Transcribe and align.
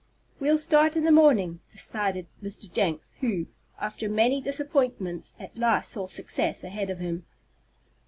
"We'll 0.39 0.57
start 0.57 0.95
in 0.95 1.03
the 1.03 1.11
morning," 1.11 1.59
decided 1.69 2.25
Mr. 2.41 2.65
Jenks, 2.73 3.13
who, 3.19 3.45
after 3.79 4.09
many 4.09 4.41
disappointments, 4.41 5.35
at 5.39 5.55
last 5.55 5.91
saw 5.91 6.07
success 6.07 6.63
ahead 6.63 6.89
of 6.89 6.97
him. 6.97 7.27